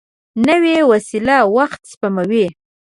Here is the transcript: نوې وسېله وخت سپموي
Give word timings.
نوې 0.47 0.75
وسېله 0.91 1.37
وخت 1.57 1.81
سپموي 1.91 2.45